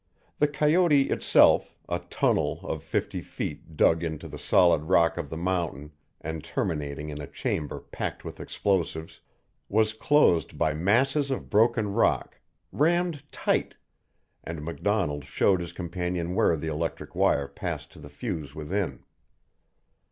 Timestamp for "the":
0.39-0.47, 4.27-4.39, 5.29-5.37, 16.57-16.65, 17.99-18.09